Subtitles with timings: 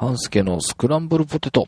[0.00, 1.66] 半助のスクランブルポテト。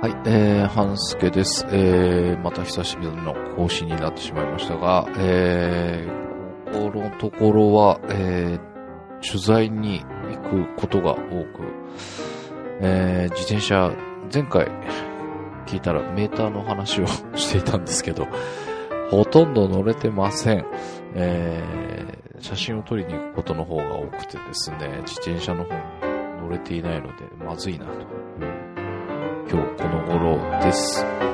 [0.00, 1.66] はい、えー、半助です。
[1.68, 11.26] えー、また久しぶりの更新になってしまいましたが、えー、ここのところは、えー、取材に行くことが多く、
[12.80, 13.94] えー、自転車、
[14.32, 14.66] 前回
[15.66, 18.26] 聞いたらメーターの話をしていたんですけど、
[19.10, 20.66] ほとんど乗れてません。
[21.14, 25.80] えー、写真を撮りに行くことの方が多くてですね、自転車の方に
[26.40, 28.06] 乗れていないので、まずいなという、
[29.50, 31.31] 今日この頃です。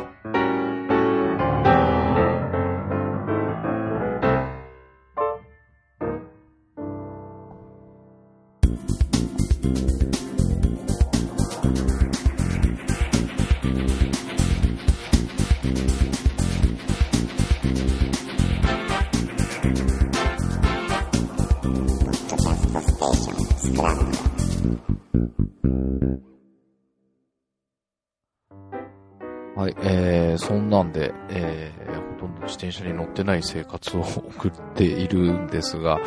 [29.58, 35.98] はい、えー、そんなんで、えー、ほとんど自転車に乗ってない生活を送っているんですが、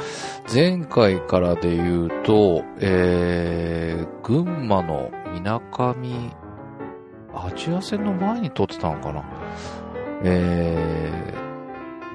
[0.53, 6.31] 前回からで言うと、えー、群馬の水上、
[7.33, 9.23] アジア戦の前に撮ってたのかな。
[10.23, 11.33] え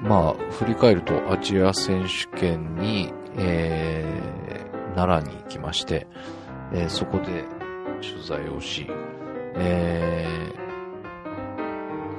[0.01, 6.07] ー、まあ、振り返るとアジア選手権に、えー、奈良に行きまして、
[6.73, 7.45] えーそこで
[8.01, 8.87] 取材をし、
[9.55, 10.57] えー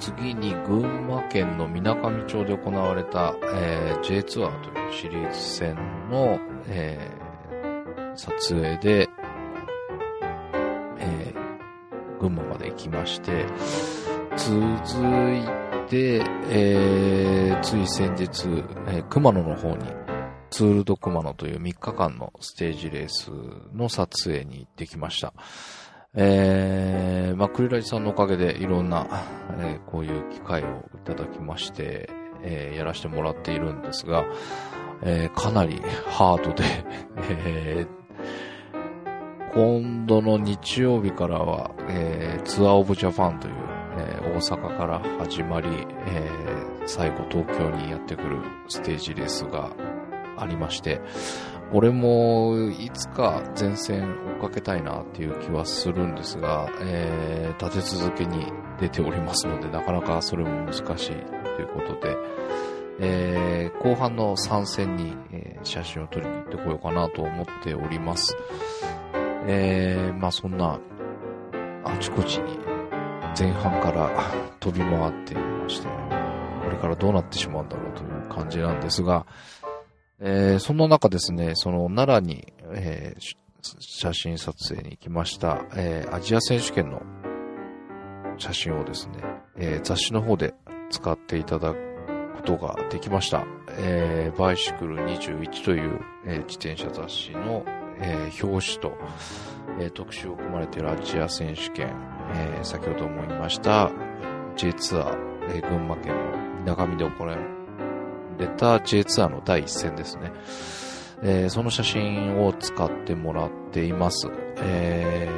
[0.00, 5.74] 次に群馬県の水上町で行われた、えー J ツアーというシリーズ戦
[6.10, 6.38] の、
[6.68, 9.08] えー撮影で、
[10.98, 13.44] えー群馬まで行きまして、
[14.36, 15.42] 続い
[15.88, 18.46] て、えーつい先日、
[18.86, 19.84] えー熊野の方に、
[20.50, 23.30] ツールド熊野という3日間のステージレース
[23.74, 25.32] の撮影に行ってきました。
[26.14, 29.06] えー、まあ、クリラジさんのおかげでいろんな、
[29.58, 32.08] えーこういう機会をいただきまして、
[32.42, 34.24] えーやらせてもらっているんですが、
[35.02, 36.64] えーかなりハードで、
[37.30, 37.98] えー
[39.54, 43.54] 今度の日曜日からは、えーツアーオブジャパンという、
[43.98, 45.68] えー大阪から始まり、
[46.06, 46.58] えー
[46.88, 48.38] 最後東京にやってくる
[48.68, 49.70] ステージレースが
[50.40, 51.00] ありまして、
[51.72, 54.08] 俺もいつか前線
[54.40, 62.16] 追っかけたいなっていう気はするんですが、えー立て続けに出ておりますので、なかなかそれも難しいということで、
[63.00, 68.36] えー後半の参戦に、えー写真を撮りに行ってこようかなと思っております。
[69.46, 70.78] えーまあそんな、
[71.84, 72.58] あちこちに
[73.38, 74.10] 前半から
[74.60, 79.26] 飛び回っていまして、これからどうなってしまうんだろうという感じなんですが、
[80.20, 83.38] えーその中ですね、その奈良に、えー
[83.80, 87.02] 写真撮影に行きました、えーアジア選手権の
[88.38, 89.14] 写真をですね、
[89.56, 90.54] え雑誌の方で
[90.90, 91.78] 使っていただく
[92.36, 93.44] ことができました。
[93.78, 97.64] えバイシクル21という、え自転車雑誌の、
[98.00, 98.92] え表紙と、
[99.80, 101.92] え特集を組まれているアジア選手権、
[102.34, 103.90] え先ほども言いました
[104.56, 106.14] J ツアー、え群馬県
[106.64, 107.57] の水上で行われ
[108.46, 110.32] た J ツアーの第一戦ですね。
[111.22, 114.28] えーその写真を使ってもらっています。
[114.58, 115.28] え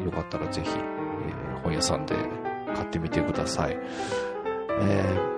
[0.00, 2.14] ーよかったらぜひ、えー本屋さんで
[2.74, 3.78] 買ってみてください。
[4.82, 5.34] え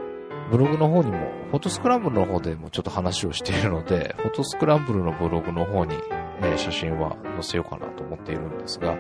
[0.51, 1.19] ブログの方にも、
[1.51, 5.95] フォトスクランブルの方でもちょっと話をしているので、フォトスクランブルのブログの方に、
[6.43, 8.97] え写真は載せようかなと思っているんですが、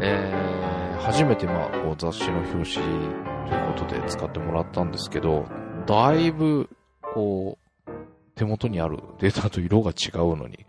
[0.00, 5.46] え初めてまあ雑誌の表紙ということで使ってもらったんですけど、
[5.86, 6.68] だいぶ
[7.14, 7.90] こう、
[8.34, 10.66] 手元にあるデータと色が違うのに、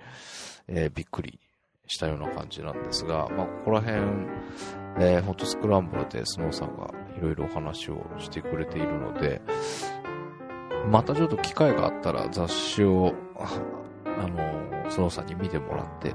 [0.68, 1.40] えーびっくり
[1.88, 3.98] したような感じなんですが、まあ、ここら辺、
[5.00, 9.42] えーフォトスクランブルでスノーさんがいろいろお話をしてくれているので、
[10.90, 13.60] またちょっと機会があったら雑誌を、あ
[14.06, 16.14] あの、スノーさんに見てもらって、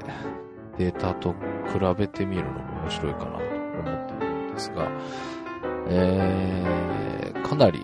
[0.79, 1.33] データと
[1.73, 3.45] 比べてみるのも面白いかなと
[3.81, 4.91] 思っているんですが、
[5.89, 7.81] えー、かなり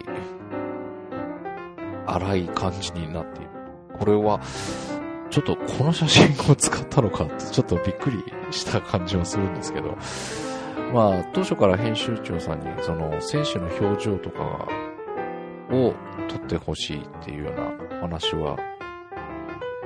[2.15, 3.51] 荒い感じになっている。
[3.99, 4.41] これは、
[5.31, 9.97] ちょっとこの写真を使ったのかってちょっとびっくりした感じはするんですけど、
[10.93, 14.67] まあ、当初から編集長さんに、その、選手の表情とか
[15.71, 15.95] を
[16.29, 17.55] 撮ってほしいっていうよう
[17.93, 18.59] な話は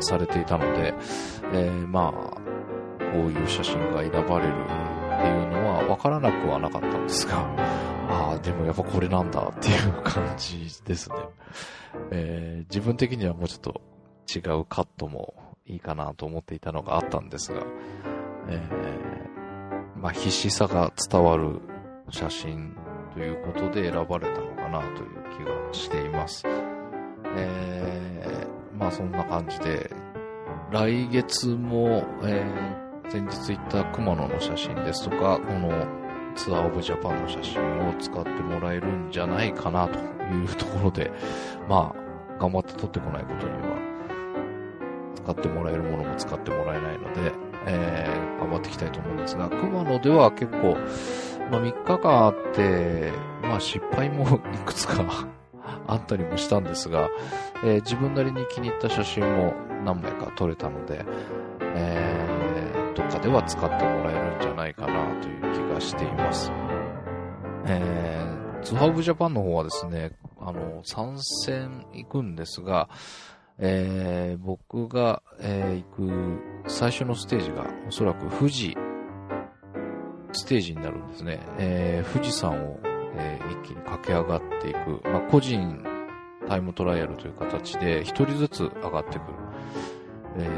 [0.01, 0.95] されていたので、
[1.53, 2.45] えーまあ、
[3.13, 7.47] こういう写真が選ばれるっていうのは分からなくはなかったんですが、
[8.09, 11.17] ああ、でもやっぱこれなんだっていう感じですね。
[12.11, 13.81] えー、自分的にはもうちょっと
[14.35, 15.35] 違うカットも
[15.67, 17.63] いいかなと思っていたのがあったんですが、
[18.49, 21.61] えー、まあ必死さが伝わる
[22.11, 22.77] 写真
[23.15, 26.45] ということで選ばれたのかなという気がしています。
[27.37, 29.91] えー、まあそんな感じで、
[30.71, 35.71] 来月も、えー、先日行った熊野の写真ですとか、この
[36.35, 41.11] ツアーオブジャパンの写真を使ってもらえるんじゃないかなというところで、
[41.69, 43.95] まあ、頑張って撮ってこないことには、
[45.25, 47.33] 使ってもらえるものも使ってもらえないので、
[47.67, 50.77] えー、頑張っていきたいと思うんですが、熊野では結構、
[51.51, 53.13] まあ3日間あって、
[53.43, 55.05] まあ失敗もいくつか
[55.87, 57.09] あったりもしたんですが、
[57.65, 59.55] えー、自分なりに気に入った写真も
[59.85, 61.05] 何枚か撮れたので、
[61.61, 66.53] えー、どっかでは使ってもらえるんじゃないかなという気がしています。
[67.67, 72.89] えー、ツハブジャパンの方はですね、あの、参戦行くんですが、
[73.59, 78.77] えー、僕が、えー、行く最初のステージがおそらく富士
[80.33, 81.41] ステージになるんですね。
[81.59, 82.81] えー、富士山を、
[83.17, 85.85] えー、一気に駆け上がっていく、まあ、個人
[86.49, 89.35] タイムトライアルという形で一人ずつ上がってくる、
[90.39, 90.49] え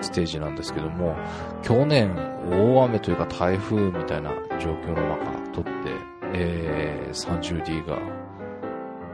[0.00, 1.14] ー、ステージなんですけども、
[1.62, 2.16] 去年
[2.50, 5.70] 大雨というか台風みたいな状況の中撮って、
[6.34, 7.98] えー、30D が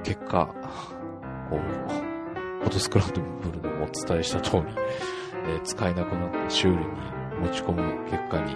[0.03, 0.47] 結果、
[1.51, 1.61] こう、
[2.63, 3.09] フォトスクラン
[3.43, 4.63] ブルでもお伝えした通り、
[5.47, 6.81] えー、使えなくなって修理に
[7.41, 8.55] 持ち込む結果に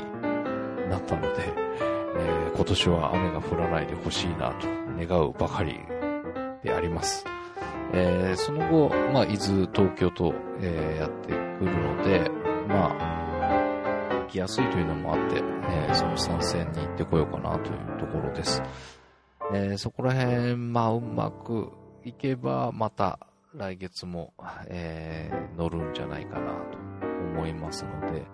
[0.89, 1.53] なったので、
[2.17, 4.67] えー、今年は雨が降らないでほしいなと
[4.99, 5.81] 願うばかり
[6.63, 7.25] であります。
[7.93, 12.31] えー、その後、まあ、伊豆、東京と、えー、やってくるので、
[12.69, 13.24] まあ、
[14.35, 18.61] きやすいというのもあって、えー、その参戦に行ってこようかなというところです。
[19.53, 21.71] えー、そこら辺、まあ、うまく
[22.05, 23.21] いけば、また
[23.55, 24.35] 来月も、
[24.67, 26.79] えー、乗るんじゃないかなと
[27.37, 28.25] 思いますので、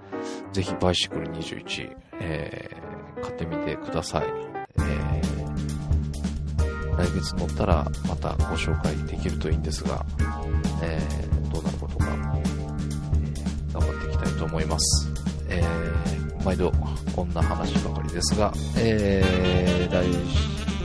[0.52, 4.24] ぜひバイシクル21、えー、買ってみてください。
[4.78, 10.06] えー、来月乗ったらまたご紹介できるといいんですが、
[10.82, 15.29] えー、どうなることか、えー、頑張っていきたいと思います。
[15.50, 16.72] えー、毎度
[17.14, 20.06] こんな話ばかりですが、えー、来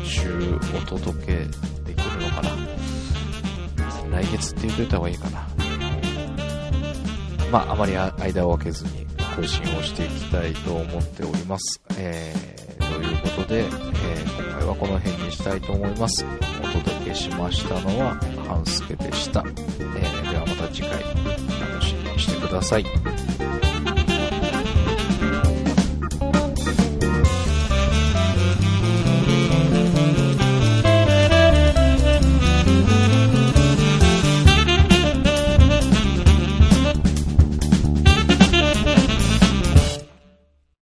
[0.03, 1.33] 週お届け
[1.83, 2.49] できるのかな？
[4.21, 5.47] 来月って言っといた方がいいかな。
[7.51, 11.81] まあ、あまり間を空けずに更新をしていきたいと思っております。
[11.97, 16.25] えー、ということで、えー、今回はこの辺にしたいと思います。
[16.63, 18.17] お届けしましたのは、
[18.47, 19.43] 半助でした。
[19.45, 22.85] えー、ではまた次回、楽しみにしてください。